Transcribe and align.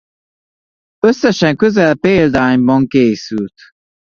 Összesen 0.99 1.55
közel 1.55 1.95
példányban 1.95 2.87
készült. 2.87 3.53